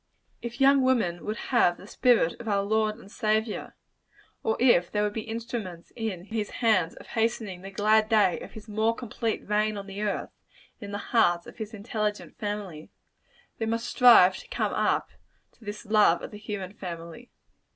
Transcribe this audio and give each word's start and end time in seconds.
If 0.41 0.59
young 0.59 0.81
women 0.81 1.23
would 1.25 1.37
have 1.53 1.77
the 1.77 1.85
spirit 1.85 2.33
of 2.39 2.47
our 2.47 2.63
Lord 2.63 2.95
and 2.97 3.11
Saviour 3.11 3.75
or 4.41 4.57
if 4.59 4.89
they 4.91 4.99
would 4.99 5.13
be 5.13 5.21
instruments 5.21 5.93
in 5.95 6.25
his 6.25 6.49
hands 6.49 6.95
of 6.95 7.05
hastening 7.09 7.61
the 7.61 7.69
glad 7.69 8.09
day 8.09 8.39
of 8.39 8.53
his 8.53 8.67
more 8.67 8.95
complete 8.95 9.47
reign 9.47 9.77
on 9.77 9.85
the 9.85 10.01
earth 10.01 10.31
and 10.79 10.87
in 10.87 10.91
the 10.91 10.97
hearts 11.13 11.45
of 11.45 11.57
his 11.57 11.71
intelligent 11.75 12.35
family 12.39 12.89
they 13.59 13.67
must 13.67 13.85
strive 13.85 14.37
to 14.37 14.47
come 14.47 14.73
up 14.73 15.11
to 15.51 15.63
this 15.63 15.85
love 15.85 16.23
of 16.23 16.31
the 16.31 16.39
human 16.39 16.73
family. 16.73 17.29